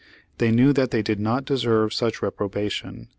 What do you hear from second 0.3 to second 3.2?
They knew that they did not deserve such reprobation.